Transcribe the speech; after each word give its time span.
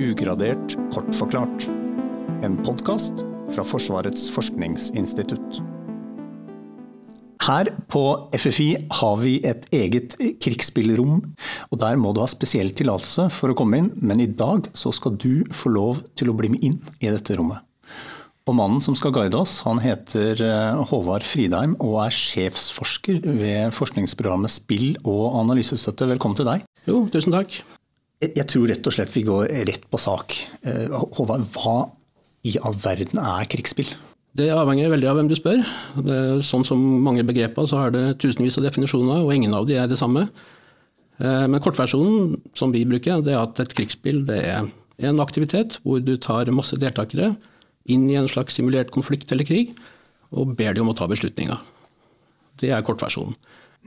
Ugradert 0.00 0.78
kort 0.94 1.10
forklart. 1.12 1.66
En 2.40 2.54
podkast 2.64 3.18
fra 3.52 3.64
Forsvarets 3.66 4.30
forskningsinstitutt. 4.32 5.58
Her 7.44 7.68
på 7.92 8.04
FFI 8.32 8.68
har 9.00 9.18
vi 9.20 9.34
et 9.44 9.66
eget 9.76 10.14
krigsspillrom, 10.40 11.18
og 11.68 11.80
der 11.82 11.98
må 12.00 12.14
du 12.16 12.22
ha 12.22 12.28
spesiell 12.30 12.70
tillatelse 12.76 13.26
for 13.34 13.52
å 13.52 13.56
komme 13.58 13.82
inn, 13.82 13.90
men 14.00 14.22
i 14.24 14.28
dag 14.30 14.70
så 14.72 14.92
skal 14.96 15.18
du 15.20 15.42
få 15.52 15.72
lov 15.74 16.00
til 16.16 16.32
å 16.32 16.36
bli 16.38 16.52
med 16.54 16.64
inn 16.64 16.78
i 17.02 17.10
dette 17.10 17.36
rommet. 17.36 17.60
Og 18.48 18.56
mannen 18.56 18.80
som 18.80 18.96
skal 18.96 19.12
guide 19.12 19.36
oss, 19.36 19.58
han 19.66 19.82
heter 19.84 20.40
eh, 20.40 20.80
Håvard 20.90 21.26
Fridheim 21.28 21.74
og 21.76 21.98
er 22.06 22.16
sjefsforsker 22.16 23.20
ved 23.26 23.76
forskningsprogrammet 23.76 24.54
Spill 24.54 24.94
og 25.04 25.36
analysestøtte. 25.42 26.08
Velkommen 26.14 26.40
til 26.40 26.48
deg. 26.48 26.64
Jo, 26.88 27.04
tusen 27.12 27.36
takk. 27.36 27.60
Jeg 28.20 28.44
tror 28.52 28.68
rett 28.68 28.84
og 28.84 28.92
slett 28.92 29.12
vi 29.14 29.24
går 29.24 29.48
rett 29.68 29.86
på 29.88 29.98
sak. 30.00 30.36
Eh, 30.68 30.92
Håvard, 30.92 31.46
hva 31.54 31.76
i 32.44 32.52
all 32.60 32.76
verden 32.76 33.20
er 33.20 33.48
krigsspill? 33.48 33.88
Det 34.36 34.50
avhenger 34.52 34.92
veldig 34.92 35.08
av 35.08 35.16
hvem 35.18 35.30
du 35.30 35.34
spør. 35.38 35.62
Er 36.04 36.42
sånn 36.44 36.66
som 36.68 36.82
mange 37.02 37.24
begreper, 37.26 37.64
så 37.66 37.80
har 37.80 37.94
det 37.94 38.20
tusenvis 38.22 38.58
av 38.60 38.66
definisjoner, 38.68 39.24
og 39.24 39.32
ingen 39.34 39.56
av 39.56 39.64
de 39.66 39.78
er 39.80 39.88
det 39.88 39.98
samme. 39.98 40.26
Eh, 41.16 41.46
men 41.48 41.64
kortversjonen 41.64 42.36
som 42.56 42.76
vi 42.76 42.84
bruker, 42.88 43.24
det 43.24 43.32
er 43.32 43.40
at 43.40 43.62
et 43.64 43.72
krigsspill 43.76 44.22
det 44.28 44.42
er 44.52 44.68
en 45.00 45.24
aktivitet 45.24 45.78
hvor 45.80 46.04
du 46.04 46.12
tar 46.20 46.52
masse 46.52 46.76
deltakere 46.76 47.32
inn 47.88 48.04
i 48.12 48.18
en 48.20 48.28
slags 48.28 48.58
simulert 48.58 48.92
konflikt 48.92 49.32
eller 49.32 49.48
krig, 49.48 49.72
og 50.30 50.52
ber 50.60 50.76
de 50.76 50.84
om 50.84 50.92
å 50.92 50.96
ta 50.96 51.08
beslutninger. 51.10 51.56
Det 52.60 52.68
er 52.68 52.84
kortversjonen. 52.84 53.32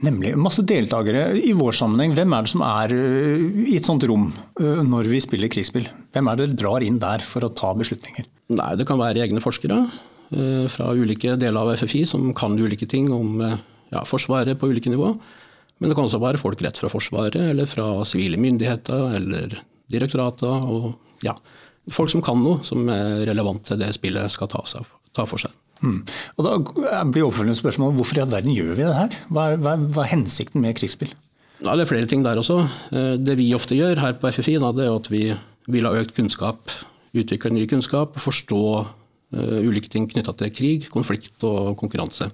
Nemlig. 0.02 0.32
Masse 0.36 0.64
deltakere. 0.66 1.28
I 1.38 1.52
vår 1.54 1.76
sammenheng, 1.78 2.16
hvem 2.16 2.32
er 2.34 2.46
det 2.46 2.50
som 2.50 2.64
er 2.66 2.94
øh, 2.96 3.44
i 3.70 3.76
et 3.78 3.86
sånt 3.86 4.04
rom 4.10 4.26
øh, 4.60 4.80
når 4.82 5.06
vi 5.12 5.20
spiller 5.22 5.52
krigsspill? 5.52 5.86
Hvem 6.12 6.30
er 6.30 6.40
det 6.40 6.48
dere 6.50 6.58
drar 6.64 6.86
inn 6.86 6.98
der 7.02 7.22
for 7.22 7.46
å 7.46 7.52
ta 7.54 7.70
beslutninger? 7.78 8.26
Nei, 8.58 8.74
Det 8.80 8.88
kan 8.88 9.00
være 9.00 9.22
egne 9.24 9.40
forskere 9.44 9.78
øh, 10.34 10.66
fra 10.72 10.90
ulike 10.92 11.38
deler 11.40 11.62
av 11.62 11.76
FFI 11.78 12.04
som 12.10 12.26
kan 12.36 12.58
ulike 12.58 12.88
ting 12.90 13.12
om 13.14 13.38
ja, 13.44 14.02
Forsvaret 14.08 14.58
på 14.58 14.72
ulike 14.72 14.90
nivå. 14.90 15.14
Men 15.78 15.90
det 15.90 15.96
kan 15.96 16.08
også 16.08 16.22
være 16.22 16.42
folk 16.42 16.60
rett 16.64 16.78
fra 16.78 16.90
Forsvaret, 16.90 17.38
eller 17.54 17.66
fra 17.70 17.88
sivile 18.06 18.38
myndigheter, 18.40 19.14
eller 19.18 19.58
direktorater. 19.90 20.50
og 20.50 20.94
ja, 21.24 21.34
folk 21.92 22.10
som 22.10 22.22
kan 22.24 22.40
noe 22.42 22.62
som 22.66 22.88
er 22.90 23.24
relevant 23.28 23.64
til 23.68 23.80
det 23.80 23.92
spillet 23.94 24.32
skal 24.32 24.50
ta, 24.50 24.62
seg, 24.68 24.86
ta 25.14 25.26
for 25.28 25.40
seg. 25.40 25.54
Mm. 25.82 26.00
Og 26.38 26.46
Da 26.46 27.02
blir 27.04 27.26
oppfølgende 27.26 27.58
spørsmål 27.58 27.96
hvorfor 27.98 28.18
i 28.18 28.22
all 28.24 28.32
verden 28.32 28.54
gjør 28.54 28.74
vi 28.74 28.86
det 28.86 28.94
her? 28.96 29.18
Hva 29.28 29.50
er, 29.50 29.60
hva, 29.60 29.76
hva 29.76 30.04
er 30.04 30.12
hensikten 30.14 30.62
med 30.64 30.76
krigsspill? 30.78 31.12
Ja, 31.64 31.74
det 31.74 31.84
er 31.84 31.90
flere 31.90 32.08
ting 32.10 32.24
der 32.24 32.40
også. 32.40 32.58
Eh, 32.92 33.14
det 33.20 33.38
vi 33.40 33.52
ofte 33.56 33.76
gjør 33.78 34.02
her 34.02 34.16
på 34.20 34.30
FFI, 34.32 34.58
da, 34.62 34.72
det 34.74 34.86
er 34.86 34.96
at 34.96 35.08
vi 35.12 35.24
vil 35.72 35.88
ha 35.88 35.94
økt 35.96 36.12
kunnskap, 36.16 36.72
utvikle 37.16 37.52
ny 37.54 37.64
kunnskap, 37.70 38.18
forstå 38.20 38.60
uh, 38.82 39.58
ulike 39.64 39.88
ting 39.88 40.08
knytta 40.10 40.34
til 40.36 40.50
krig, 40.52 40.88
konflikt 40.92 41.44
og 41.46 41.76
konkurranse. 41.80 42.26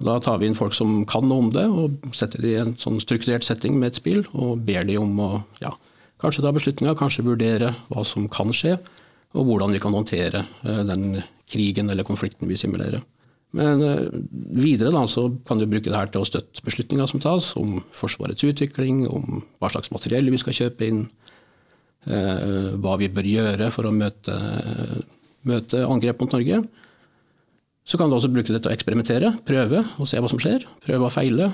Da 0.00 0.14
tar 0.24 0.38
vi 0.40 0.48
inn 0.48 0.56
folk 0.56 0.72
som 0.72 1.02
kan 1.10 1.26
noe 1.28 1.44
om 1.44 1.50
det, 1.52 1.66
og 1.68 2.14
setter 2.16 2.40
de 2.40 2.54
i 2.54 2.60
en 2.62 2.72
sånn 2.80 3.00
strukturert 3.02 3.44
setting 3.44 3.76
med 3.76 3.90
et 3.90 4.00
spill, 4.00 4.22
og 4.32 4.62
ber 4.64 4.86
de 4.88 4.96
om 5.00 5.12
å 5.20 5.30
ja, 5.60 5.74
Kanskje 6.20 6.42
ta 6.44 6.50
beslutninger, 6.52 6.96
kanskje 7.00 7.22
vurdere 7.24 7.70
hva 7.88 8.02
som 8.04 8.26
kan 8.28 8.50
skje, 8.52 8.74
og 9.32 9.46
hvordan 9.48 9.72
vi 9.72 9.78
kan 9.80 9.94
håndtere 9.96 10.42
uh, 10.64 10.82
den 10.84 11.22
krigen 11.50 11.90
eller 11.90 12.06
konflikten 12.06 12.48
vi 12.50 12.58
simulerer. 12.60 13.02
Men 13.56 13.82
eh, 13.82 14.04
videre 14.62 14.92
da, 14.94 15.04
så 15.10 15.26
kan 15.46 15.58
du 15.58 15.66
bruke 15.66 15.90
det 15.90 15.98
her 15.98 16.10
til 16.12 16.22
å 16.22 16.28
støtte 16.28 16.62
beslutninger 16.66 17.08
som 17.10 17.22
tas 17.22 17.52
om 17.58 17.80
Forsvarets 17.96 18.46
utvikling, 18.46 19.04
om 19.10 19.42
hva 19.58 19.72
slags 19.72 19.90
materiell 19.94 20.30
vi 20.30 20.38
skal 20.40 20.56
kjøpe 20.56 20.86
inn, 20.86 21.00
eh, 22.06 22.76
hva 22.78 22.94
vi 23.00 23.10
bør 23.10 23.26
gjøre 23.26 23.72
for 23.74 23.90
å 23.90 23.94
møte, 23.94 24.36
møte 25.50 25.82
angrep 25.86 26.22
mot 26.22 26.38
Norge. 26.38 26.62
Så 27.90 27.98
kan 27.98 28.10
du 28.10 28.14
også 28.14 28.30
bruke 28.30 28.52
det 28.52 28.62
til 28.62 28.70
å 28.70 28.76
eksperimentere, 28.76 29.32
prøve 29.48 29.82
og 29.98 30.06
se 30.06 30.20
hva 30.20 30.30
som 30.30 30.38
skjer. 30.38 30.62
Prøve 30.84 31.08
og 31.08 31.14
feile. 31.14 31.50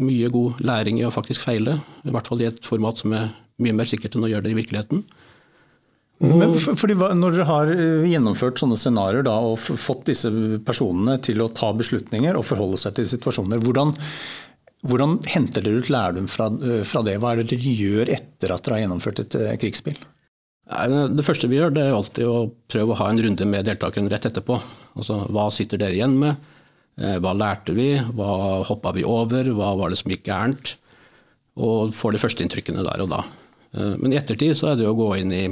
Mye 0.00 0.30
god 0.32 0.62
læring 0.64 0.96
i 0.98 1.04
å 1.06 1.12
faktisk 1.14 1.44
feile, 1.44 1.76
i 2.02 2.14
hvert 2.14 2.26
fall 2.30 2.40
i 2.42 2.48
et 2.48 2.64
format 2.66 2.98
som 2.98 3.12
er 3.14 3.28
mye 3.62 3.76
mer 3.76 3.86
sikkert 3.86 4.16
enn 4.16 4.24
å 4.26 4.30
gjøre 4.30 4.48
det 4.48 4.54
i 4.54 4.58
virkeligheten. 4.58 5.04
Men 6.22 6.54
fordi 6.54 6.94
Når 6.94 7.34
dere 7.34 7.48
har 7.48 7.70
eh, 7.72 8.06
gjennomført 8.12 8.60
sånne 8.60 8.78
scenarioer 8.78 9.28
og 9.32 9.58
fått 9.58 10.06
disse 10.12 10.30
personene 10.66 11.18
til 11.24 11.42
å 11.42 11.50
ta 11.50 11.72
beslutninger 11.74 12.38
og 12.38 12.46
forholde 12.46 12.78
seg 12.80 12.96
til 12.98 13.08
situasjoner, 13.10 13.62
hvordan, 13.64 13.94
hvordan 14.86 15.18
henter 15.32 15.64
dere 15.64 15.82
ut 15.82 15.90
lærdom 15.90 16.30
fra, 16.30 16.48
eh, 16.54 16.84
fra, 16.86 17.02
det? 17.06 17.18
Hva 17.18 17.34
er 17.34 17.42
det 17.42 17.50
dere 17.52 17.74
gjør 17.82 18.12
etter 18.14 18.54
at 18.54 18.64
dere 18.64 18.78
har 18.78 18.84
gjennomført 18.84 19.24
et 19.24 19.38
eh, 19.40 19.56
krigsspill? 19.60 19.98
Det 20.64 21.24
første 21.26 21.48
vi 21.50 21.58
gjør, 21.58 21.74
det 21.76 21.82
er 21.84 21.92
alltid 21.92 22.24
å 22.24 22.46
prøve 22.72 22.94
å 22.94 23.00
ha 23.02 23.10
en 23.10 23.18
runde 23.20 23.44
med 23.44 23.66
deltakerne 23.68 24.08
rett 24.08 24.30
etterpå. 24.30 24.56
Altså, 24.96 25.18
Hva 25.28 25.50
sitter 25.52 25.82
dere 25.82 25.92
igjen 25.98 26.14
med? 26.16 26.38
Hva 26.96 27.34
lærte 27.36 27.74
vi? 27.76 27.90
Hva 28.16 28.62
hoppa 28.64 28.94
vi 28.96 29.04
over? 29.04 29.50
Hva 29.58 29.74
var 29.76 29.92
det 29.92 29.98
som 30.00 30.08
gikk 30.08 30.24
gærent? 30.30 30.72
Og 31.60 31.92
får 31.92 32.16
de 32.16 32.22
første 32.22 32.46
inntrykkene 32.46 32.86
der 32.86 33.04
og 33.04 33.10
da. 33.12 33.20
Men 34.00 34.14
i 34.14 34.16
ettertid 34.16 34.56
så 34.56 34.70
er 34.70 34.80
det 34.80 34.88
å 34.88 34.96
gå 34.96 35.10
inn 35.20 35.36
i 35.36 35.44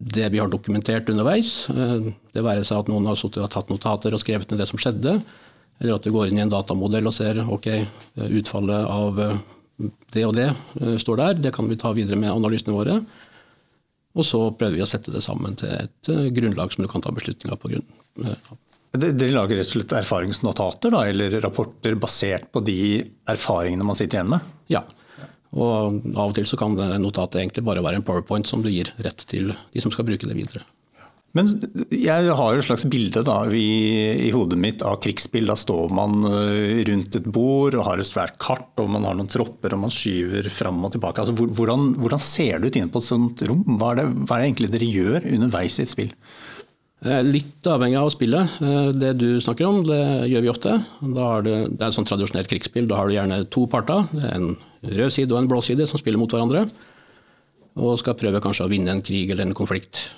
det 0.00 0.28
vi 0.32 0.40
har 0.40 0.48
dokumentert 0.48 1.08
underveis. 1.12 1.68
Eh, 1.70 2.10
det 2.34 2.44
være 2.44 2.64
seg 2.64 2.82
at 2.82 2.90
noen 2.90 3.08
har 3.10 3.20
og 3.20 3.52
tatt 3.52 3.72
notater 3.72 4.16
og 4.16 4.22
skrevet 4.22 4.50
ned 4.50 4.62
det 4.62 4.68
som 4.70 4.80
skjedde, 4.80 5.18
eller 5.80 5.96
at 5.96 6.04
du 6.04 6.12
går 6.14 6.30
inn 6.30 6.40
i 6.40 6.44
en 6.44 6.52
datamodell 6.52 7.08
og 7.08 7.16
ser 7.16 7.40
ok, 7.44 7.68
utfallet 8.28 8.88
av 8.88 9.20
det 10.12 10.24
og 10.28 10.34
det 10.36 10.50
står 11.00 11.20
der, 11.22 11.38
det 11.40 11.52
kan 11.56 11.68
vi 11.70 11.78
ta 11.80 11.94
videre 11.96 12.18
med 12.20 12.32
analysene 12.32 12.74
våre. 12.76 12.98
Og 14.12 14.26
så 14.26 14.42
prøver 14.52 14.76
vi 14.76 14.82
å 14.84 14.88
sette 14.90 15.14
det 15.14 15.22
sammen 15.24 15.56
til 15.56 15.72
et 15.72 16.10
grunnlag 16.36 16.74
som 16.74 16.84
du 16.84 16.90
kan 16.90 17.00
ta 17.00 17.12
beslutninger 17.16 17.56
på 17.56 17.70
grunn. 17.72 17.86
Dere 18.90 19.30
lager 19.32 19.56
rett 19.56 19.70
og 19.70 19.76
slett 19.78 19.94
erfaringsnotater 20.02 20.92
da, 20.92 21.06
eller 21.08 21.38
rapporter 21.40 21.96
basert 21.96 22.50
på 22.52 22.60
de 22.66 22.80
erfaringene 23.30 23.86
man 23.86 23.96
sitter 23.96 24.18
igjen 24.18 24.32
med? 24.34 24.52
Ja. 24.68 24.82
Og 25.50 26.02
av 26.14 26.28
og 26.28 26.34
til 26.36 26.46
så 26.46 26.58
kan 26.58 26.76
det 26.78 26.92
notatet 27.02 27.40
egentlig 27.42 27.64
bare 27.66 27.82
være 27.82 28.00
en 28.00 28.06
powerpoint 28.06 28.46
som 28.46 28.62
du 28.62 28.70
gir 28.70 28.92
rett 29.02 29.24
til 29.30 29.50
de 29.50 29.82
som 29.82 29.90
skal 29.94 30.06
bruke 30.06 30.28
det 30.28 30.36
videre. 30.38 30.62
Men 31.36 31.46
jeg 31.94 32.32
har 32.34 32.54
jo 32.54 32.58
et 32.58 32.66
slags 32.66 32.84
bilde 32.90 33.22
da, 33.22 33.36
i, 33.54 34.26
i 34.26 34.30
hodet 34.34 34.58
mitt 34.58 34.82
av 34.82 34.96
krigsspill. 35.02 35.46
Da 35.46 35.54
står 35.58 35.92
man 35.94 36.24
eh, 36.26 36.80
rundt 36.88 37.18
et 37.20 37.28
bord 37.30 37.76
og 37.78 37.86
har 37.86 38.02
et 38.02 38.08
svært 38.08 38.34
kart, 38.42 38.72
og 38.82 38.90
man 38.90 39.06
har 39.06 39.14
noen 39.18 39.30
tropper 39.30 39.76
og 39.76 39.84
man 39.84 39.94
skyver 39.94 40.48
fram 40.50 40.82
og 40.86 40.96
tilbake. 40.96 41.22
Altså, 41.22 41.34
hvordan, 41.38 41.92
hvordan, 42.02 42.24
ser 42.24 42.58
det 42.58 42.72
ut 42.72 42.80
inne 42.80 42.90
på 42.90 43.02
et 43.02 43.06
sånt 43.06 43.44
rom? 43.46 43.62
Hva 43.78 43.92
er, 43.92 44.00
det, 44.00 44.08
hva 44.24 44.38
er 44.38 44.42
det 44.42 44.48
egentlig 44.50 44.72
dere 44.74 44.90
gjør 44.90 45.28
underveis 45.36 45.78
i 45.78 45.84
et 45.86 45.94
spill? 45.94 46.10
Eh, 47.06 47.22
litt 47.24 47.70
avhengig 47.70 48.00
av 48.00 48.10
spillet. 48.16 48.58
Eh, 48.66 48.90
det 48.98 49.12
du 49.22 49.28
snakker 49.38 49.68
om, 49.68 49.84
det 49.86 50.02
gjør 50.32 50.48
vi 50.48 50.50
ofte. 50.50 50.74
det, 50.98 51.54
det 51.70 51.78
er 51.78 51.86
et 51.92 51.98
sånn 52.00 52.10
tradisjonelt 52.10 52.50
krigsspill. 52.50 52.90
Da 52.90 52.98
har 52.98 53.06
du 53.06 53.14
gjerne 53.14 53.44
to 53.54 53.68
parter. 53.70 54.02
Er 54.18 54.34
en 54.34 54.50
rød 54.82 55.12
side 55.14 55.34
og 55.34 55.42
en 55.42 55.50
blå 55.50 55.60
side 55.64 55.86
som 55.88 56.00
spiller 56.00 56.20
mot 56.20 56.30
hverandre. 56.32 56.66
Og 57.80 57.98
skal 58.00 58.18
prøve 58.18 58.42
kanskje 58.42 58.66
å 58.66 58.72
vinne 58.72 58.92
en 58.92 59.04
krig 59.04 59.30
eller 59.30 59.46
en 59.46 59.56
konflikt. 59.56 60.08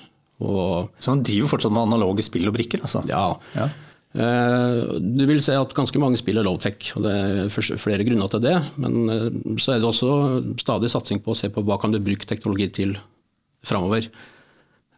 Og, 0.42 0.90
så 0.98 1.12
han 1.12 1.22
driver 1.26 1.52
fortsatt 1.52 1.74
med 1.74 1.86
analoge 1.86 2.24
spill 2.26 2.48
og 2.50 2.56
brikker? 2.56 2.82
altså? 2.82 3.04
Ja. 3.10 3.26
ja. 3.54 3.68
Eh, 4.12 4.98
du 5.00 5.24
vil 5.28 5.40
se 5.44 5.54
at 5.56 5.72
ganske 5.76 6.00
mange 6.02 6.20
spiller 6.20 6.44
low-tech, 6.44 6.90
og 6.98 7.06
det 7.06 7.12
er 7.12 7.78
flere 7.80 8.04
grunner 8.04 8.28
til 8.32 8.44
det. 8.44 8.56
Men 8.82 8.98
eh, 9.08 9.28
så 9.62 9.74
er 9.74 9.80
det 9.80 9.88
også 9.88 10.12
stadig 10.60 10.92
satsing 10.92 11.22
på 11.24 11.32
å 11.32 11.38
se 11.38 11.52
på 11.52 11.64
hva 11.66 11.78
kan 11.80 11.94
du 11.94 12.00
bruke 12.02 12.28
teknologi 12.28 12.68
til 12.82 12.96
framover. 13.66 14.08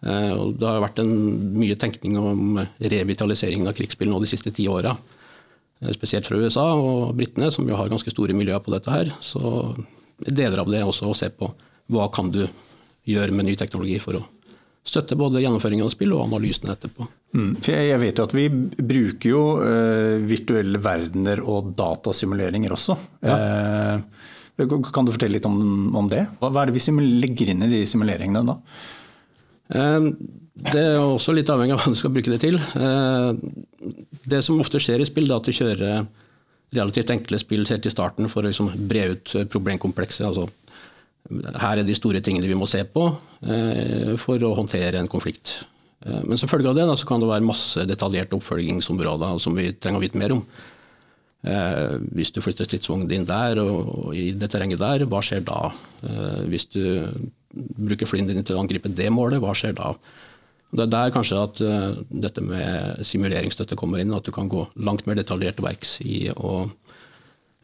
Eh, 0.05 0.33
det 0.59 0.69
har 0.69 0.83
vært 0.85 1.03
en 1.05 1.13
mye 1.55 1.79
tenkning 1.81 2.19
om 2.21 2.63
revitaliseringen 2.81 3.71
av 3.71 3.77
krigsspill 3.79 4.11
nå 4.11 4.23
de 4.23 4.31
siste 4.31 4.55
ti 4.55 4.67
åra. 4.71 4.97
Eh, 5.81 5.93
spesielt 5.95 6.29
fra 6.29 6.39
USA 6.39 6.67
og 6.75 7.15
britene, 7.19 7.51
som 7.55 7.69
jo 7.69 7.79
har 7.79 7.91
ganske 7.93 8.13
store 8.13 8.37
miljøer 8.37 8.63
på 8.63 8.75
dette 8.75 8.93
her. 8.93 9.11
Så 9.25 9.75
deler 10.25 10.63
av 10.63 10.71
det 10.71 10.85
også 10.85 11.11
å 11.11 11.17
se 11.17 11.31
på 11.35 11.51
hva 11.93 12.09
kan 12.15 12.31
du 12.33 12.45
gjøre 13.09 13.35
med 13.35 13.51
ny 13.51 13.57
teknologi 13.61 13.99
for 14.01 14.21
å 14.21 14.25
støtte 14.85 15.17
både 15.17 15.41
gjennomføringen 15.41 15.87
av 15.87 15.93
spill 15.93 16.13
og 16.17 16.27
analysene 16.27 16.75
etterpå. 16.75 17.07
Mm, 17.35 17.51
jeg 17.65 18.01
vet 18.01 18.21
jo 18.21 18.27
at 18.29 18.35
vi 18.37 18.45
bruker 18.53 19.29
jo 19.31 19.43
uh, 19.59 20.21
virtuelle 20.29 20.81
verdener 20.81 21.41
og 21.41 21.73
datasimuleringer 21.77 22.75
også. 22.77 22.97
Ja. 23.25 23.39
Uh, 23.41 24.75
kan 24.93 25.09
du 25.09 25.11
fortelle 25.11 25.39
litt 25.39 25.49
om, 25.49 25.57
om, 25.97 26.09
det? 26.13 26.27
Hva 26.39 26.53
er 26.63 26.71
det 26.71 26.77
vi 26.79 27.09
legger 27.25 27.51
inn 27.51 27.65
i 27.65 27.73
de 27.73 27.81
simuleringene 27.91 28.45
da? 28.47 28.59
Det 30.55 30.79
er 30.79 31.01
også 31.03 31.35
litt 31.35 31.51
avhengig 31.51 31.75
av 31.75 31.83
hva 31.83 31.91
du 31.91 31.99
skal 31.99 32.13
bruke 32.15 32.31
det 32.31 32.39
til. 32.45 32.57
Eh, 32.79 33.31
det 34.31 34.41
som 34.47 34.61
ofte 34.63 34.79
skjer 34.83 35.03
i 35.03 35.09
spill, 35.09 35.27
er 35.27 35.41
at 35.41 35.49
du 35.49 35.55
kjører 35.55 36.05
relativt 36.75 37.11
enkle 37.11 37.39
spill 37.43 37.67
helt 37.67 37.87
i 37.87 37.93
starten 37.93 38.31
for 38.31 38.43
å 38.43 38.51
liksom 38.51 38.71
bre 38.89 39.09
ut 39.15 39.35
problemkomplekset. 39.51 40.29
Altså, 40.29 40.47
her 41.59 41.81
er 41.81 41.87
de 41.87 41.97
store 41.99 42.23
tingene 42.23 42.47
vi 42.47 42.59
må 42.59 42.69
se 42.71 42.85
på 42.87 43.09
eh, 43.43 44.13
for 44.21 44.43
å 44.47 44.53
håndtere 44.61 45.01
en 45.03 45.11
konflikt. 45.11 45.65
Eh, 46.07 46.21
men 46.23 46.39
som 46.39 46.51
følge 46.51 46.71
av 46.71 46.79
det 46.79 46.87
da, 46.87 46.95
kan 47.09 47.25
det 47.25 47.33
være 47.33 47.49
masse 47.51 47.87
detaljerte 47.91 48.39
oppfølgingsområder 48.39 49.43
som 49.43 49.59
vi 49.59 49.73
trenger 49.75 49.99
å 49.99 50.07
vite 50.07 50.23
mer 50.23 50.37
om. 50.39 50.47
Hvis 51.45 52.31
du 52.33 52.39
flytter 52.41 52.65
stridsvognen 52.65 53.05
din 53.05 53.27
der 53.29 53.59
og 53.61 54.15
i 54.17 54.31
det 54.33 54.47
terrenget 54.49 54.81
der, 54.81 55.03
hva 55.05 55.19
skjer 55.21 55.43
da? 55.45 55.67
Hvis 56.49 56.65
du 56.73 56.81
bruker 57.53 58.09
flyene 58.09 58.33
din 58.33 58.47
til 58.49 58.57
å 58.57 58.63
angripe 58.63 58.89
det 58.89 59.11
målet, 59.13 59.43
hva 59.45 59.53
skjer 59.53 59.75
da? 59.77 59.91
Det 60.75 60.85
er 60.85 60.91
der 60.91 61.13
kanskje 61.15 61.39
at 61.39 61.61
uh, 61.63 61.99
dette 62.11 62.43
med 62.43 63.05
simuleringsstøtte 63.07 63.79
kommer 63.79 64.03
inn, 64.03 64.15
at 64.17 64.27
du 64.27 64.33
kan 64.35 64.51
gå 64.51 64.67
langt 64.83 65.07
mer 65.07 65.19
detaljert 65.19 65.63
verks 65.63 66.01
i 66.03 66.27
å 66.35 66.65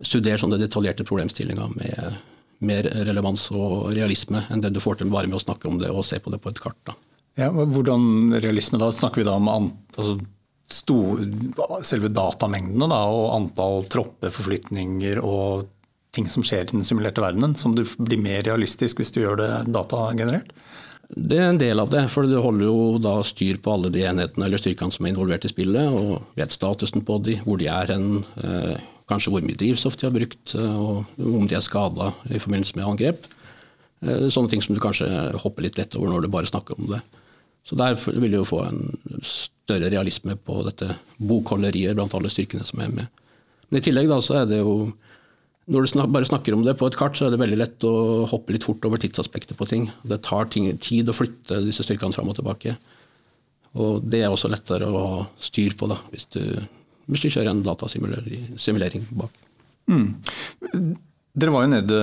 studere 0.00 0.38
sånne 0.40 0.60
detaljerte 0.60 1.04
problemstillinger 1.04 1.74
med 1.74 2.20
mer 2.64 2.86
relevans 3.08 3.46
og 3.56 3.90
realisme 3.96 4.44
enn 4.52 4.62
det 4.62 4.72
du 4.74 4.80
får 4.82 5.00
til 5.00 5.10
bare 5.12 5.28
med 5.28 5.38
å 5.40 5.42
snakke 5.42 5.68
om 5.68 5.80
det 5.80 5.90
og 5.92 6.04
se 6.06 6.20
på 6.20 6.32
det 6.32 6.40
på 6.44 6.52
et 6.52 6.60
kart. 6.62 6.78
Da. 6.88 6.96
Ja, 7.40 7.48
hvordan 7.50 8.36
realisme 8.40 8.80
da? 8.80 8.90
Snakker 8.92 9.22
vi 9.22 9.28
da 9.28 9.36
om 9.40 9.48
altså, 9.48 10.18
stor, 10.70 11.20
selve 11.86 12.10
datamengdene 12.12 12.88
da, 12.90 13.02
og 13.10 13.34
antall 13.36 13.86
troppeforflytninger 13.90 15.22
og 15.24 15.68
ting 16.14 16.26
som 16.30 16.44
skjer 16.46 16.66
i 16.66 16.74
den 16.74 16.86
simulerte 16.86 17.22
verdenen, 17.22 17.56
som 17.58 17.74
du 17.76 17.84
blir 17.98 18.20
mer 18.20 18.42
realistisk 18.46 19.00
hvis 19.00 19.12
du 19.14 19.22
gjør 19.22 19.40
det 19.40 19.50
datagenerert? 19.72 20.52
Det 21.10 21.38
er 21.40 21.48
en 21.50 21.58
del 21.58 21.80
av 21.82 21.90
det, 21.90 22.04
for 22.12 22.28
du 22.28 22.36
holder 22.38 22.68
jo 22.68 22.98
da 23.02 23.16
styr 23.26 23.58
på 23.62 23.72
alle 23.74 23.90
de 23.90 24.04
enhetene 24.06 24.46
eller 24.46 24.60
styrkene 24.62 24.94
som 24.94 25.06
er 25.06 25.10
involvert 25.10 25.46
i 25.46 25.50
spillet, 25.50 25.90
og 25.90 26.36
vet 26.38 26.54
statusen 26.54 27.02
på 27.06 27.18
de, 27.26 27.34
hvor 27.42 27.58
de 27.58 27.66
er 27.70 27.90
hen, 27.90 28.22
eh, 28.44 28.76
kanskje 29.10 29.32
hvor 29.34 29.42
mye 29.42 29.58
drivstoff 29.58 29.98
de 29.98 30.06
har 30.06 30.14
brukt, 30.14 30.54
eh, 30.54 30.78
og 30.78 31.18
om 31.18 31.48
de 31.50 31.58
er 31.58 31.66
skada 31.66 32.12
i 32.30 32.38
forbindelse 32.38 32.78
med 32.78 32.86
angrep. 32.86 33.26
Eh, 34.06 34.28
sånne 34.30 34.52
ting 34.52 34.62
som 34.62 34.76
du 34.76 34.80
kanskje 34.82 35.08
hopper 35.42 35.66
litt 35.66 35.80
lett 35.82 35.98
over 35.98 36.12
når 36.12 36.24
du 36.24 36.32
bare 36.32 36.50
snakker 36.50 36.78
om 36.78 36.92
det. 36.94 37.02
Så 37.66 37.76
der 37.76 37.98
vil 37.98 38.30
du 38.30 38.38
jo 38.38 38.48
få 38.48 38.62
en 38.68 38.94
større 39.26 39.90
realisme 39.90 40.38
på 40.38 40.62
dette 40.64 40.94
bokholderiet 41.18 41.98
blant 41.98 42.14
alle 42.16 42.30
styrkene 42.32 42.64
som 42.64 42.80
er 42.80 42.94
med. 42.94 43.10
Men 43.68 43.80
i 43.80 43.84
tillegg 43.84 44.08
da 44.10 44.22
så 44.24 44.40
er 44.40 44.46
det 44.50 44.62
jo 44.62 44.92
når 45.70 45.86
du 45.86 46.00
bare 46.10 46.26
snakker 46.26 46.56
om 46.56 46.64
det 46.66 46.74
på 46.78 46.88
et 46.90 46.96
kart, 46.98 47.14
så 47.16 47.26
er 47.26 47.34
det 47.34 47.40
veldig 47.40 47.58
lett 47.60 47.84
å 47.86 48.26
hoppe 48.30 48.54
litt 48.54 48.66
fort 48.66 48.84
over 48.88 49.00
tidsaspektet 49.00 49.58
på 49.58 49.68
ting. 49.70 49.86
Det 50.02 50.18
tar 50.26 50.50
ting, 50.50 50.66
tid 50.82 51.10
å 51.10 51.14
flytte 51.14 51.60
disse 51.66 51.86
styrkene 51.86 52.14
fram 52.16 52.30
og 52.32 52.38
tilbake. 52.40 52.74
Og 53.78 54.02
det 54.02 54.24
er 54.24 54.32
også 54.32 54.50
lettere 54.50 54.88
å 54.90 55.04
ha 55.04 55.20
styr 55.38 55.76
på 55.78 55.86
da, 55.90 56.00
hvis 56.10 56.26
du, 56.34 56.42
hvis 57.06 57.22
du 57.22 57.30
kjører 57.30 57.52
en 57.52 57.62
datasimulering 57.66 59.06
bak. 59.14 59.38
Mm. 59.90 60.08
Dere 61.40 61.54
var 61.54 61.64
jo 61.64 61.72
nede 61.76 62.00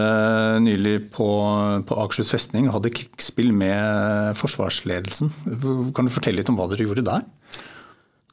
nylig 0.63 0.95
på, 1.11 1.27
på 1.87 1.97
Akershus 1.99 2.31
festning 2.31 2.69
og 2.69 2.77
hadde 2.77 2.93
krigsspill 2.95 3.51
med 3.51 4.39
forsvarsledelsen. 4.39 5.33
Kan 5.95 6.07
du 6.07 6.13
fortelle 6.13 6.39
litt 6.39 6.51
om 6.51 6.59
hva 6.59 6.69
dere 6.71 6.87
gjorde 6.87 7.03
der? 7.09 7.27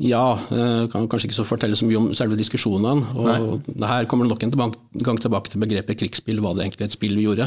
Ja, 0.03 0.35
jeg 0.51 0.91
kan 0.91 1.07
kanskje 1.07 1.29
ikke 1.29 1.37
så 1.37 1.47
fortelle 1.47 1.79
så 1.79 1.87
mye 1.87 2.01
om 2.01 2.09
selve 2.19 2.39
diskusjonene. 2.39 3.15
og 3.15 3.69
Nei. 3.71 3.87
Her 3.87 4.09
kommer 4.11 4.27
det 4.27 4.35
nok 4.35 4.43
en 4.43 4.75
gang 5.07 5.21
tilbake 5.23 5.53
til 5.53 5.63
begrepet 5.63 6.01
krigsspill, 6.01 6.43
hva 6.43 6.55
det 6.57 6.65
egentlig 6.65 6.89
et 6.89 6.97
spill 6.97 7.15
vi 7.15 7.29
gjorde. 7.29 7.47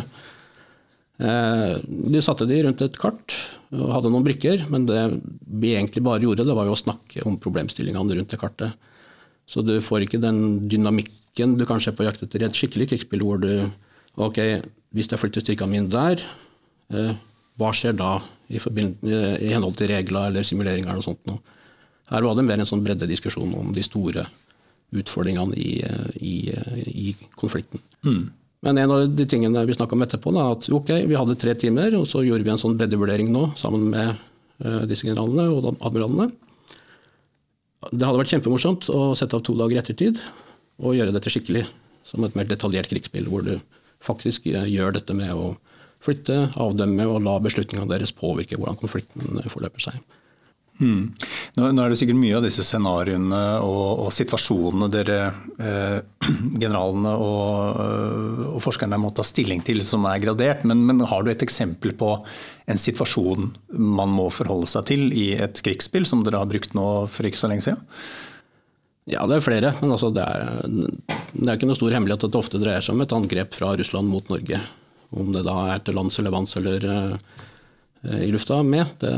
Vi 1.18 2.14
de 2.14 2.22
satte 2.24 2.48
de 2.48 2.62
rundt 2.64 2.84
et 2.86 3.00
kart 3.02 3.36
og 3.74 3.92
hadde 3.92 4.12
noen 4.14 4.24
brikker, 4.24 4.64
men 4.72 4.86
det 4.88 5.02
vi 5.60 5.74
egentlig 5.76 6.06
bare 6.06 6.24
gjorde, 6.24 6.46
det 6.48 6.56
var 6.56 6.70
jo 6.70 6.76
å 6.78 6.80
snakke 6.80 7.26
om 7.28 7.36
problemstillingene 7.42 8.20
rundt 8.20 8.32
det 8.32 8.40
kartet. 8.40 8.88
Så 9.48 9.64
du 9.64 9.78
får 9.84 10.06
ikke 10.06 10.22
den 10.24 10.70
dynamikken 10.72 11.56
du 11.60 11.66
kanskje 11.68 11.92
er 11.92 11.98
på 12.00 12.08
jakt 12.08 12.24
etter 12.24 12.44
i 12.44 12.48
et 12.48 12.58
skikkelig 12.58 12.92
krigsspill, 12.92 13.24
hvor 13.28 13.44
du 13.44 13.68
ok, 14.18 14.40
hvis 14.96 15.12
jeg 15.12 15.22
flytter 15.22 15.44
styrkene 15.44 15.74
mine 15.74 15.92
der, 15.92 16.24
eh, 16.94 17.14
hva 17.58 17.74
skjer 17.74 17.96
da 17.98 18.18
i, 18.48 18.60
i 18.60 19.52
henhold 19.52 19.78
til 19.78 19.92
regler 19.92 20.32
eller 20.32 20.48
simuleringer 20.48 20.92
eller 20.92 21.02
noe 21.02 21.08
sånt 21.08 21.24
noe. 21.30 21.57
Her 22.12 22.24
var 22.24 22.38
det 22.38 22.46
mer 22.48 22.62
en 22.62 22.70
sånn 22.70 22.84
breddediskusjon 22.86 23.56
om 23.58 23.72
de 23.76 23.84
store 23.86 24.26
utfordringene 24.96 25.58
i, 25.60 25.72
i, 26.24 26.36
i 26.88 27.16
konflikten. 27.36 27.82
Mm. 28.08 28.28
Men 28.66 28.80
en 28.82 28.94
av 28.94 29.04
de 29.14 29.26
tingene 29.30 29.66
vi 29.68 29.76
snakka 29.76 29.96
om 29.98 30.06
etterpå, 30.06 30.32
da, 30.34 30.48
at 30.56 30.70
ok, 30.74 30.94
vi 31.10 31.18
hadde 31.20 31.38
tre 31.40 31.54
timer, 31.60 31.94
og 32.00 32.08
så 32.10 32.24
gjorde 32.26 32.48
vi 32.48 32.54
en 32.54 32.62
sånn 32.62 32.78
breddevurdering 32.80 33.30
nå 33.34 33.52
sammen 33.60 33.90
med 33.92 34.14
uh, 34.64 34.84
disse 34.90 35.06
generalene 35.06 35.50
og 35.52 35.76
admiralene. 35.76 36.32
Det 37.92 38.04
hadde 38.04 38.20
vært 38.24 38.34
kjempemorsomt 38.34 38.90
å 38.90 39.12
sette 39.16 39.38
av 39.38 39.44
to 39.46 39.54
dager 39.60 39.84
ettertid 39.84 40.18
og 40.82 40.96
gjøre 40.98 41.14
dette 41.16 41.32
skikkelig. 41.32 41.68
Som 42.08 42.24
et 42.24 42.38
mer 42.40 42.48
detaljert 42.48 42.90
krigsspill, 42.90 43.28
hvor 43.28 43.44
du 43.44 43.58
faktisk 44.04 44.46
eh, 44.48 44.64
gjør 44.72 44.94
dette 44.96 45.12
med 45.18 45.34
å 45.36 45.58
flytte, 46.04 46.54
avdømme 46.56 47.04
og 47.10 47.20
la 47.26 47.34
beslutningene 47.44 47.90
deres 47.92 48.14
påvirke 48.16 48.56
hvordan 48.56 48.78
konflikten 48.80 49.42
forløper 49.52 49.84
seg. 49.90 49.98
Mm. 50.78 51.10
Nå, 51.58 51.70
nå, 51.74 51.82
er 51.82 51.90
det 51.90 51.98
sikkert 51.98 52.20
mye 52.22 52.36
av 52.38 52.44
disse 52.46 52.62
scenarioene 52.66 53.40
og, 53.66 54.04
og 54.04 54.12
situasjonene 54.14 54.90
dere, 54.94 55.18
eh, 55.58 55.98
generalene 56.62 57.16
og, 57.18 57.80
eh, 57.82 58.44
og, 58.52 58.60
forskerne 58.62 59.00
må 59.02 59.10
ta 59.18 59.26
stilling 59.26 59.64
til 59.66 59.82
som 59.86 60.06
er 60.10 60.22
gradert, 60.22 60.62
men, 60.70 60.86
men, 60.86 61.02
har 61.10 61.26
du 61.26 61.32
et 61.34 61.46
eksempel 61.46 61.96
på 61.98 62.14
en 62.70 62.82
situasjon 62.82 63.52
man 63.74 64.14
må 64.14 64.30
forholde 64.34 64.70
seg 64.70 64.88
til 64.92 65.10
i 65.18 65.32
et 65.40 65.66
krigsspill, 65.66 66.06
som 66.06 66.22
dere 66.26 66.44
har 66.44 66.50
brukt 66.50 66.78
nå 66.78 66.88
for 67.10 67.26
ikke 67.26 67.42
så 67.42 67.50
lenge 67.50 67.66
siden? 67.70 67.84
Ja, 69.08 69.24
det 69.24 69.38
er 69.38 69.46
flere. 69.46 69.72
Men 69.80 69.94
altså, 69.96 70.12
det, 70.12 70.24
er, 70.24 70.66
det, 70.68 71.46
er, 71.46 71.54
ikke 71.56 71.70
noe 71.70 71.80
stor 71.80 71.94
hemmelighet 71.96 72.28
at 72.28 72.34
det 72.34 72.42
ofte 72.42 72.60
dreier 72.60 72.84
seg 72.84 72.98
om 72.98 73.06
et 73.06 73.14
angrep 73.16 73.56
fra 73.56 73.72
Russland 73.80 74.12
mot 74.12 74.28
Norge. 74.30 74.60
Om 75.16 75.32
det 75.32 75.46
da 75.48 75.62
er 75.72 75.86
til 75.88 75.96
lands 75.96 76.20
eller 76.20 76.34
vanns 76.36 76.58
eller 76.60 76.84
uh, 76.92 77.14
i 78.20 78.28
lufta 78.34 78.60
med. 78.68 78.98
Det, 79.00 79.14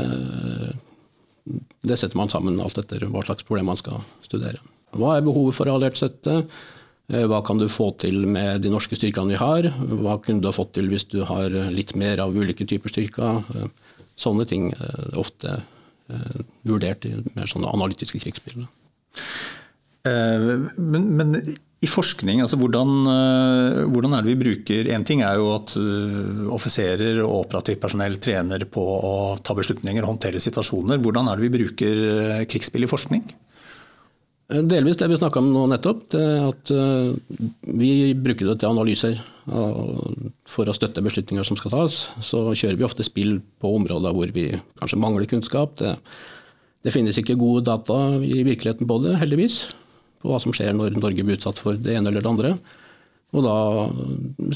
det 1.44 1.96
setter 1.98 2.18
man 2.18 2.30
sammen 2.32 2.60
alt 2.62 2.78
etter 2.80 3.06
hva 3.08 3.22
slags 3.24 3.46
problem 3.46 3.70
man 3.70 3.80
skal 3.80 4.02
studere. 4.24 4.60
Hva 4.96 5.16
er 5.16 5.26
behovet 5.26 5.56
for 5.56 5.70
alliert 5.70 5.98
støtte? 5.98 6.42
Eh, 7.10 7.26
hva 7.30 7.40
kan 7.46 7.58
du 7.58 7.66
få 7.70 7.90
til 8.02 8.26
med 8.30 8.62
de 8.64 8.72
norske 8.72 8.98
styrkene 8.98 9.34
vi 9.34 9.40
har? 9.40 9.70
Hva 9.78 10.18
kunne 10.22 10.42
du 10.42 10.50
ha 10.50 10.54
fått 10.54 10.74
til 10.78 10.90
hvis 10.90 11.08
du 11.10 11.22
har 11.28 11.54
litt 11.72 11.94
mer 11.98 12.22
av 12.22 12.36
ulike 12.36 12.66
typer 12.68 12.92
styrker? 12.92 13.42
Eh, 13.54 13.96
sånne 14.20 14.46
ting 14.48 14.70
er 14.76 15.16
ofte 15.18 15.60
eh, 15.60 16.42
vurdert 16.68 17.06
i 17.08 17.16
mer 17.34 17.50
sånne 17.50 17.70
analytiske 17.70 18.22
krigsbilder. 18.22 18.68
Men, 20.00 21.02
men 21.18 21.34
i 21.80 21.88
forskning, 21.88 22.42
altså 22.44 22.58
hvordan, 22.60 22.90
eh, 23.08 23.78
hvordan, 23.88 24.12
er 24.12 24.24
det 24.24 24.34
vi 24.34 24.40
bruker 24.42 24.88
En 24.92 25.04
ting 25.04 25.22
er 25.24 25.38
jo 25.40 25.46
at 25.54 25.72
eh, 25.80 26.42
offiserer 26.52 27.22
og 27.24 27.46
operativt 27.46 27.80
personell 27.80 28.18
trener 28.20 28.66
på 28.68 28.84
å 28.84 29.14
ta 29.40 29.56
beslutninger 29.56 30.04
og 30.04 30.12
håndtere 30.12 30.42
situasjoner. 30.44 31.00
Hvordan 31.00 31.30
er 31.30 31.40
det 31.40 31.48
vi 31.48 31.54
bruker 31.56 32.02
eh, 32.10 32.44
krigsspill 32.44 32.84
i 32.84 32.90
forskning? 32.90 33.24
Delvis 34.50 34.98
det 34.98 35.06
vi 35.08 35.16
snakka 35.16 35.40
om 35.40 35.52
nå 35.54 35.64
nettopp. 35.70 36.08
det 36.10 36.24
at 36.42 36.70
Vi 37.70 37.90
bruker 38.18 38.48
det 38.48 38.56
til 38.58 38.72
analyser. 38.72 39.20
For 39.46 40.66
å 40.66 40.74
støtte 40.74 41.04
beslutninger 41.06 41.46
som 41.46 41.54
skal 41.56 41.70
tas, 41.70 42.00
så 42.18 42.48
kjører 42.50 42.80
vi 42.80 42.88
ofte 42.88 43.06
spill 43.06 43.38
på 43.62 43.70
områder 43.78 44.10
hvor 44.10 44.34
vi 44.34 44.50
kanskje 44.82 44.98
mangler 44.98 45.30
kunnskap. 45.30 45.78
Det, 45.78 45.94
det 46.82 46.90
finnes 46.90 47.22
ikke 47.22 47.38
gode 47.38 47.62
data 47.70 48.18
i 48.18 48.42
virkeligheten 48.42 48.90
på 48.90 48.98
det, 49.06 49.20
heldigvis 49.22 49.68
på 50.20 50.30
hva 50.30 50.40
som 50.42 50.54
skjer 50.56 50.74
når 50.76 50.98
Norge 51.00 51.24
blir 51.24 51.38
utsatt 51.38 51.60
for 51.62 51.78
det 51.80 51.96
ene 51.96 52.12
eller 52.12 52.24
det 52.24 52.30
andre. 52.30 52.52
Og 53.30 53.46
da 53.46 53.56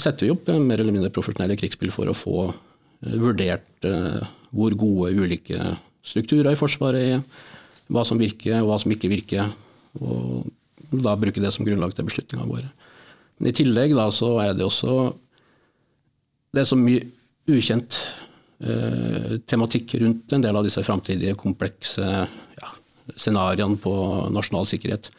setter 0.01 0.27
vi 0.27 0.33
opp 0.35 0.51
mer 0.51 0.81
eller 0.81 0.95
mindre 0.95 1.13
profesjonelle 1.15 1.57
krigsspill 1.59 1.93
for 1.95 2.11
å 2.11 2.17
få 2.17 2.39
eh, 2.51 3.17
vurdert 3.23 3.89
eh, 3.89 4.23
hvor 4.55 4.75
gode 4.79 5.15
ulike 5.15 5.75
strukturer 6.05 6.53
i 6.53 6.59
Forsvaret 6.59 7.15
er, 7.17 7.23
hva 7.93 8.05
som 8.07 8.21
virker 8.21 8.61
og 8.61 8.71
hva 8.71 8.79
som 8.83 8.93
ikke 8.93 9.13
virker. 9.13 9.53
Og 10.01 10.45
da 11.05 11.15
bruke 11.19 11.43
det 11.43 11.53
som 11.55 11.67
grunnlag 11.67 11.95
til 11.95 12.07
beslutningene 12.09 12.51
våre. 12.51 12.71
Men 13.39 13.51
I 13.51 13.57
tillegg 13.57 13.95
da, 13.97 14.09
så 14.15 14.37
er 14.45 14.55
det 14.57 14.67
også 14.67 15.13
det 16.55 16.63
er 16.63 16.71
så 16.71 16.79
mye 16.79 17.03
ukjent 17.51 17.99
eh, 18.63 19.37
tematikk 19.51 19.97
rundt 20.03 20.35
en 20.35 20.45
del 20.45 20.55
av 20.55 20.67
disse 20.67 20.83
framtidige 20.87 21.35
komplekse 21.39 22.05
ja, 22.07 22.71
scenarioene 23.11 23.81
på 23.83 23.95
nasjonal 24.35 24.69
sikkerhet. 24.71 25.11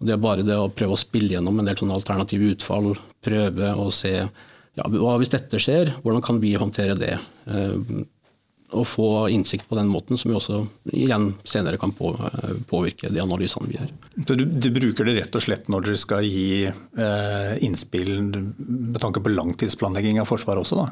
Det 0.00 0.16
er 0.16 0.22
bare 0.22 0.44
det 0.46 0.56
å 0.58 0.72
prøve 0.72 0.96
å 0.96 1.00
spille 1.00 1.36
gjennom 1.36 1.60
en 1.60 1.68
del 1.68 1.78
sånne 1.78 1.96
alternative 1.96 2.50
utfall, 2.56 2.92
prøve 3.24 3.70
å 3.78 3.86
se 3.94 4.16
ja, 4.18 4.88
hva 4.90 5.14
hvis 5.20 5.30
dette 5.32 5.60
skjer, 5.62 5.92
hvordan 6.02 6.24
kan 6.24 6.40
vi 6.42 6.56
håndtere 6.58 6.96
det? 6.98 7.14
Eh, 7.46 8.04
og 8.74 8.86
få 8.88 9.08
innsikt 9.30 9.68
på 9.68 9.76
den 9.78 9.90
måten, 9.90 10.18
som 10.18 10.30
vi 10.30 10.36
også 10.36 10.64
igjen 10.94 11.30
senere 11.46 11.78
kan 11.80 11.92
på, 11.94 12.10
eh, 12.16 12.56
påvirke 12.70 13.10
de 13.12 13.22
analysene 13.22 13.68
vi 13.70 13.78
gjør. 13.78 13.92
Du, 14.16 14.34
du, 14.44 14.70
bruker 14.74 15.06
det 15.06 15.16
rett 15.20 15.38
og 15.38 15.44
slett 15.44 15.70
når 15.70 15.86
dere 15.86 16.00
skal 16.00 16.26
gi 16.26 16.66
eh, 16.66 17.52
innspill 17.66 18.16
med 18.24 19.00
tanke 19.02 19.22
på 19.22 19.34
langtidsplanlegging 19.34 20.20
av 20.22 20.30
Forsvaret 20.30 20.64
også, 20.64 20.80
da? 20.82 20.90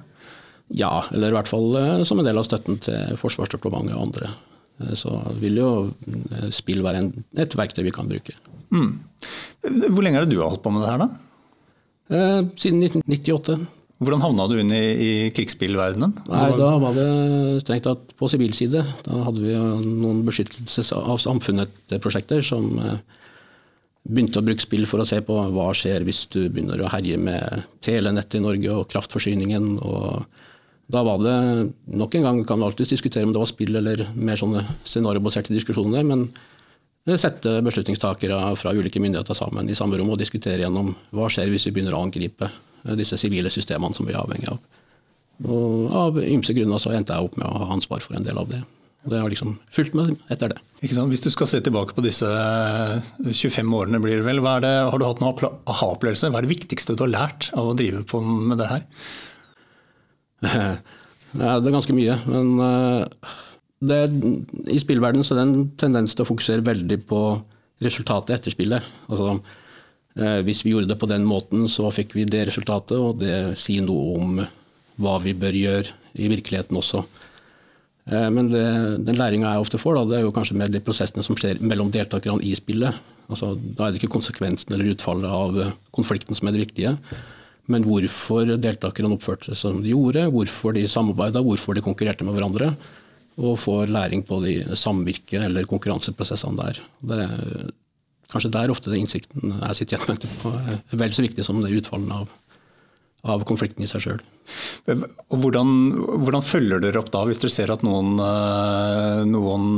Ja, 0.73 0.95
eller 1.13 1.33
i 1.33 1.37
hvert 1.37 1.51
fall 1.51 1.75
eh, 1.81 2.03
som 2.09 2.21
en 2.21 2.29
del 2.29 2.39
av 2.39 2.47
støtten 2.47 2.79
til 2.83 3.19
Forsvarsdepartementet 3.21 3.97
og 3.97 4.07
andre. 4.07 4.33
Eh, 4.81 4.95
så 4.99 5.13
vil 5.43 5.61
jo 5.61 5.71
eh, 5.91 6.49
spill 6.55 6.83
være 6.85 7.05
en, 7.05 7.13
et 7.37 7.59
verktøy 7.59 7.85
vi 7.87 7.95
kan 7.95 8.09
bruke. 8.11 8.37
Mm. 8.73 8.97
Hvor 9.93 10.03
lenge 10.05 10.23
er 10.23 10.27
det 10.27 10.35
du 10.35 10.41
har 10.43 10.53
holdt 10.53 10.65
på 10.65 10.73
med 10.75 10.85
det 10.85 10.91
her, 10.91 11.05
da? 11.05 11.09
Eh, 12.13 12.41
siden 12.57 12.83
1998. 12.89 13.61
Hvordan 14.03 14.23
havna 14.25 14.49
du 14.51 14.57
inn 14.59 14.73
i, 14.75 14.83
i 14.83 15.11
krigsspillverdenen? 15.35 16.17
Nei, 16.27 16.47
Da 16.59 16.71
var 16.83 16.97
det 16.97 17.09
strengt 17.63 17.87
tatt 17.87 18.15
på 18.19 18.31
sivil 18.31 18.55
side. 18.57 18.83
Da 19.07 19.21
hadde 19.29 19.45
vi 19.45 19.55
noen 19.55 20.25
beskyttelses 20.27 20.91
av 20.97 21.21
samfunnet-prosjekter 21.23 22.43
som 22.47 22.81
eh, 22.83 22.99
begynte 24.03 24.43
å 24.43 24.47
bruke 24.47 24.65
spill 24.65 24.89
for 24.91 25.03
å 25.03 25.07
se 25.07 25.21
på 25.23 25.37
hva 25.55 25.69
skjer 25.77 26.03
hvis 26.07 26.25
du 26.33 26.41
begynner 26.49 26.83
å 26.83 26.91
herje 26.91 27.21
med 27.23 27.63
telenettet 27.85 28.41
i 28.41 28.43
Norge 28.43 28.75
og 28.75 28.89
kraftforsyningen. 28.91 29.77
og 29.87 30.27
Da 30.93 31.03
var 31.07 31.23
det 31.25 31.37
nok 31.89 32.15
en 32.19 32.27
gang 32.27 32.41
kan 32.45 32.61
vi 32.61 32.67
alltid 32.67 32.91
diskutere 32.93 33.25
om 33.25 33.33
det 33.33 33.41
var 33.41 33.49
spill 33.49 33.79
eller 33.81 34.05
mer 34.13 34.37
sånne 34.37 34.67
scenariobaserte 34.85 35.55
diskusjoner, 35.55 36.05
men 36.05 36.27
sette 37.19 37.57
beslutningstakere 37.65 38.53
fra 38.61 38.75
ulike 38.77 39.01
myndigheter 39.03 39.35
sammen 39.35 39.71
i 39.71 39.79
samme 39.79 39.99
rom 39.99 40.13
og 40.13 40.21
diskutere 40.21 40.63
gjennom 40.63 40.93
hva 41.17 41.31
skjer 41.33 41.51
hvis 41.51 41.67
vi 41.69 41.75
begynner 41.79 41.97
å 41.97 42.05
angripe 42.05 42.51
disse 42.99 43.17
sivile 43.19 43.51
systemene 43.51 43.97
som 43.97 44.07
vi 44.07 44.15
er 44.15 44.21
avhengig 44.21 44.53
av. 44.53 44.61
Og 45.49 45.97
Av 45.97 46.21
ymse 46.23 46.55
grunner 46.55 46.79
så 46.83 46.93
endte 46.95 47.17
jeg 47.17 47.27
opp 47.27 47.41
med 47.41 47.49
å 47.49 47.65
ha 47.65 47.73
ansvar 47.75 48.05
for 48.05 48.19
en 48.19 48.27
del 48.27 48.39
av 48.39 48.53
det. 48.53 48.61
Og 49.03 49.11
Det 49.11 49.19
har 49.19 49.33
liksom 49.33 49.57
fulgt 49.73 49.97
med 49.99 50.15
etter 50.31 50.53
det. 50.53 50.61
Hvis 50.83 51.25
du 51.25 51.31
skal 51.33 51.49
se 51.51 51.59
tilbake 51.65 51.97
på 51.97 52.05
disse 52.05 52.29
25 53.19 53.75
årene, 53.75 53.99
blir 54.03 54.21
det 54.21 54.27
vel, 54.29 54.43
det, 54.63 54.71
har 54.93 54.99
du 54.99 55.07
hatt 55.09 55.23
noen 55.23 55.59
aha-opplevelse? 55.67 56.31
Hva 56.31 56.39
er 56.39 56.47
det 56.47 56.55
viktigste 56.55 56.95
du 56.95 57.03
har 57.07 57.15
lært 57.17 57.51
av 57.59 57.73
å 57.73 57.77
drive 57.79 58.05
på 58.07 58.23
med 58.23 58.61
det 58.63 58.71
her? 58.71 58.87
Det 61.33 61.49
er 61.49 61.73
ganske 61.73 61.95
mye. 61.97 62.19
Men 62.29 62.51
eh, 62.61 63.33
det, 63.89 64.01
i 64.71 64.81
spillverdenen 64.83 65.25
så 65.25 65.35
er 65.35 65.41
det 65.41 65.47
en 65.47 65.71
tendens 65.81 66.15
til 66.15 66.27
å 66.27 66.29
fokusere 66.29 66.65
veldig 66.67 66.99
på 67.09 67.23
resultatet 67.83 68.37
etter 68.37 68.55
spillet. 68.55 68.91
Altså, 69.09 69.39
eh, 70.19 70.41
hvis 70.47 70.63
vi 70.67 70.75
gjorde 70.75 70.93
det 70.93 70.99
på 71.01 71.09
den 71.11 71.25
måten, 71.29 71.65
så 71.73 71.91
fikk 71.95 72.15
vi 72.19 72.29
det 72.29 72.47
resultatet, 72.51 72.99
og 72.99 73.23
det 73.23 73.57
sier 73.61 73.87
noe 73.87 74.21
om 74.21 74.45
hva 75.03 75.17
vi 75.25 75.35
bør 75.35 75.57
gjøre 75.57 75.97
i 76.21 76.29
virkeligheten 76.31 76.79
også. 76.79 77.03
Eh, 78.13 78.29
men 78.35 78.51
det, 78.53 78.67
den 79.09 79.19
læringa 79.19 79.55
jeg 79.55 79.67
ofte 79.67 79.81
får, 79.81 79.99
da, 79.99 80.07
det 80.11 80.21
er 80.21 80.27
jo 80.27 80.37
kanskje 80.37 80.59
mer 80.61 80.73
de 80.73 80.83
prosessene 80.85 81.25
som 81.27 81.39
skjer 81.39 81.63
mellom 81.65 81.91
deltakerne 81.95 82.45
i 82.45 82.55
spillet. 82.59 83.01
Altså, 83.33 83.55
da 83.57 83.87
er 83.87 83.95
det 83.95 84.03
ikke 84.03 84.19
konsekvensen 84.19 84.75
eller 84.75 84.93
utfallet 84.93 85.33
av 85.33 85.63
konflikten 85.95 86.37
som 86.37 86.51
er 86.51 86.57
det 86.57 86.67
viktige, 86.67 86.97
men 87.73 87.87
hvorfor 87.87 88.55
deltakerne 88.61 89.15
oppførte 89.17 89.51
seg 89.51 89.61
som 89.61 89.81
de 89.83 89.95
gjorde, 89.95 90.27
hvorfor 90.33 90.77
de 90.77 90.85
samarbeida, 90.91 91.43
hvorfor 91.45 91.77
de 91.77 91.85
konkurrerte 91.85 92.27
med 92.27 92.37
hverandre 92.37 92.75
og 93.41 93.57
får 93.57 93.89
læring 93.89 94.25
på 94.29 94.43
de 94.45 94.59
samvirke- 94.77 95.41
eller 95.41 95.65
konkurranseprosessene 95.69 96.59
der. 96.59 96.81
Det 97.01 97.23
kanskje 98.33 98.53
der 98.53 98.73
ofte 98.73 98.93
den 98.93 99.05
innsikten 99.05 99.55
jeg 99.55 99.79
sitter 99.79 99.99
igjen 99.99 100.23
med 100.23 100.39
på, 100.43 100.53
er 100.53 101.01
vel 101.01 101.13
så 101.17 101.25
viktig 101.25 101.45
som 101.47 101.61
det 101.63 101.73
utfallene 101.77 102.23
av, 102.23 102.31
av 103.35 103.45
konflikten 103.49 103.85
i 103.85 103.91
seg 103.91 104.05
sjøl. 104.07 104.23
Hvordan, 105.33 105.75
hvordan, 106.25 106.45
følger 106.45 106.83
dere 106.83 107.03
opp 107.03 107.13
da, 107.15 107.25
hvis 107.29 107.43
dere 107.43 107.55
ser 107.55 107.73
at 107.75 107.85
noen, 107.87 108.17
eh, 108.21 109.23
noen 109.29 109.69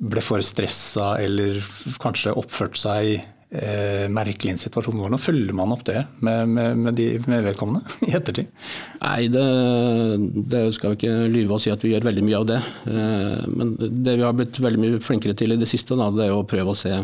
ble 0.00 0.22
for 0.24 0.42
stressa 0.44 1.12
eller 1.20 1.60
kanskje 2.00 2.34
oppførte 2.38 2.80
seg 2.80 3.20
eh, 3.50 4.06
merkelig 4.12 4.56
situasjon. 4.62 4.98
Hvordan 5.00 5.20
følger 5.20 5.56
man 5.56 5.72
opp 5.74 5.82
det 5.88 6.04
med, 6.24 6.52
med, 6.54 6.78
med, 6.84 6.98
de, 6.98 7.08
med 7.30 7.44
vedkommende 7.46 7.82
i 8.08 8.14
ettertid? 8.16 8.50
Nei, 9.02 9.26
det, 9.32 9.46
det, 10.52 10.62
skal 10.76 10.94
vi 10.94 11.00
ikke 11.00 11.32
lyve 11.32 11.56
og 11.56 11.64
si 11.64 11.72
at 11.72 11.82
vi 11.84 11.94
gjør 11.94 12.06
veldig 12.10 12.26
mye 12.26 12.38
av 12.40 12.46
det. 12.50 12.60
Eh, 12.92 13.50
men 13.54 13.74
det 13.80 14.16
vi 14.16 14.26
har 14.26 14.36
blitt 14.38 14.62
veldig 14.62 14.84
mye 14.84 15.02
flinkere 15.04 15.36
til 15.38 15.56
i 15.56 15.60
det 15.60 15.70
siste, 15.70 15.98
da, 15.98 16.10
det 16.14 16.28
er 16.28 16.36
å 16.36 16.46
prøve 16.48 16.74
å 16.74 16.78
se 16.78 16.94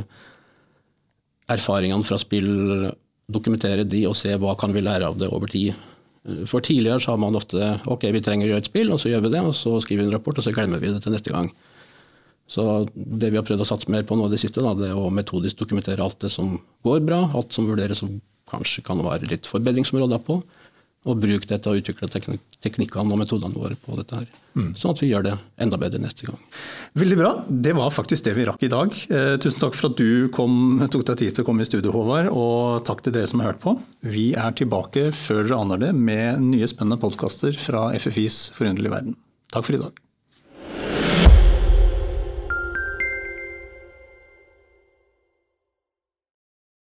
erfaringene 1.52 2.06
fra 2.06 2.18
spill, 2.18 2.88
dokumentere 3.30 3.86
de 3.86 4.06
og 4.08 4.16
se 4.18 4.32
hva 4.38 4.54
kan 4.58 4.74
vi 4.74 4.82
lære 4.86 5.06
av 5.10 5.18
det 5.18 5.30
over 5.34 5.50
tid. 5.50 5.74
Eh, 6.26 6.44
for 6.50 6.64
Tidligere 6.64 7.02
så 7.02 7.14
har 7.14 7.22
man 7.22 7.38
ofte 7.38 7.76
ok, 7.84 8.10
vi 8.14 8.24
trenger 8.24 8.48
å 8.48 8.54
gjøre 8.54 8.64
et 8.64 8.72
spill, 8.72 8.92
og 8.94 9.02
så 9.02 9.12
gjør 9.12 9.26
vi 9.26 9.36
det. 9.36 9.46
og 9.46 9.56
Så 9.56 9.78
skriver 9.84 10.04
vi 10.04 10.10
en 10.10 10.18
rapport, 10.18 10.38
og 10.38 10.46
så 10.46 10.54
glemmer 10.54 10.82
vi 10.82 10.94
det 10.94 11.02
til 11.04 11.14
neste 11.14 11.34
gang. 11.34 11.50
Så 12.46 12.86
det 12.94 13.32
vi 13.32 13.38
har 13.40 13.46
prøvd 13.46 13.64
å 13.64 13.68
satse 13.68 13.90
mer 13.90 14.06
på 14.06 14.18
nå 14.18 14.28
i 14.28 14.34
det 14.34 14.40
siste, 14.42 14.62
da, 14.62 14.74
det 14.78 14.92
er 14.92 14.98
å 14.98 15.10
metodisk 15.10 15.58
dokumentere 15.64 16.04
alt 16.04 16.20
det 16.22 16.30
som 16.32 16.54
går 16.86 17.02
bra, 17.06 17.24
alt 17.34 17.56
som 17.56 17.66
vurderes 17.66 18.04
som 18.04 18.20
kanskje 18.46 18.84
kan 18.86 19.02
være 19.02 19.26
litt 19.30 19.48
forbedringsområder 19.50 20.22
på, 20.26 20.38
og 21.06 21.20
bruke 21.22 21.46
det 21.46 21.60
til 21.62 21.72
å 21.72 21.78
utvikle 21.78 22.08
teknikkene 22.10 23.14
og 23.14 23.20
metodene 23.20 23.54
våre 23.54 23.76
på 23.78 23.94
dette 23.98 24.18
her. 24.18 24.30
Mm. 24.58 24.72
Sånn 24.78 24.94
at 24.94 25.02
vi 25.02 25.10
gjør 25.12 25.26
det 25.26 25.34
enda 25.62 25.78
bedre 25.78 26.00
neste 26.02 26.26
gang. 26.26 26.38
Veldig 26.98 27.18
bra. 27.20 27.32
Det 27.46 27.74
var 27.78 27.94
faktisk 27.94 28.26
det 28.26 28.34
vi 28.38 28.46
rakk 28.48 28.64
i 28.66 28.72
dag. 28.72 28.96
Eh, 29.06 29.34
tusen 29.42 29.62
takk 29.62 29.78
for 29.78 29.92
at 29.92 30.00
du 30.00 30.26
kom, 30.34 30.80
tok 30.90 31.04
deg 31.12 31.20
tid 31.22 31.36
til 31.36 31.46
å 31.46 31.48
komme 31.50 31.62
i 31.62 31.68
studio, 31.68 31.94
Håvard, 31.94 32.32
og 32.34 32.82
takk 32.88 33.04
til 33.06 33.14
dere 33.14 33.30
som 33.30 33.42
har 33.42 33.52
hørt 33.52 33.62
på. 33.62 33.76
Vi 34.06 34.32
er 34.34 34.56
tilbake 34.58 35.12
før 35.14 35.44
dere 35.46 35.60
aner 35.60 35.84
det 35.86 35.92
med 35.94 36.42
nye 36.48 36.70
spennende 36.70 36.98
podkaster 37.02 37.54
fra 37.60 37.92
FFIs 37.94 38.48
forunderlige 38.58 38.96
verden. 38.98 39.20
Takk 39.54 39.70
for 39.70 39.78
i 39.78 39.84
dag. 39.86 40.05